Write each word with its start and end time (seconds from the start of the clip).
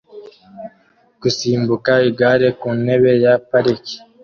Gusimbuka 1.21 1.91
igare 2.09 2.47
ku 2.59 2.67
ntebe 2.81 3.11
ya 3.23 3.33
parike 3.49 3.95